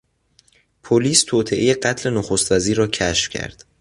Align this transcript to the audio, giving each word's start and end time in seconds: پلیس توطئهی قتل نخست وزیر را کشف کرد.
پلیس 0.83 1.23
توطئهی 1.23 1.73
قتل 1.73 2.09
نخست 2.09 2.51
وزیر 2.51 2.77
را 2.77 2.87
کشف 2.87 3.29
کرد. 3.29 3.65